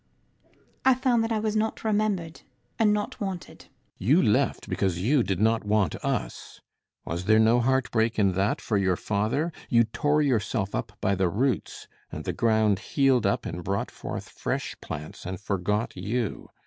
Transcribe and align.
I 0.83 0.95
found 0.95 1.23
that 1.23 1.31
I 1.31 1.37
was 1.37 1.55
not 1.55 1.83
remembered 1.83 2.41
and 2.79 2.91
not 2.91 3.21
wanted. 3.21 3.59
CAPTAIN 3.59 3.67
SHOTOVER. 3.67 4.07
You 4.09 4.23
left 4.23 4.67
because 4.67 4.97
you 4.99 5.21
did 5.21 5.39
not 5.39 5.63
want 5.63 5.93
us. 5.97 6.59
Was 7.05 7.25
there 7.25 7.37
no 7.37 7.59
heartbreak 7.59 8.17
in 8.17 8.31
that 8.31 8.61
for 8.61 8.77
your 8.79 8.95
father? 8.95 9.53
You 9.69 9.83
tore 9.83 10.23
yourself 10.23 10.73
up 10.73 10.93
by 11.01 11.13
the 11.13 11.29
roots; 11.29 11.87
and 12.11 12.23
the 12.23 12.33
ground 12.33 12.79
healed 12.79 13.27
up 13.27 13.45
and 13.45 13.63
brought 13.63 13.91
forth 13.91 14.27
fresh 14.27 14.75
plants 14.81 15.23
and 15.23 15.39
forgot 15.39 15.95
you. 15.95 16.49